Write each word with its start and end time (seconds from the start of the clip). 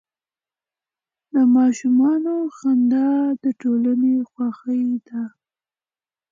د 1.33 1.35
ماشومانو 1.55 2.35
خندا 2.57 3.09
د 3.43 3.45
ټولنې 3.61 4.15
خوښي 4.31 4.83
ده. 5.07 5.21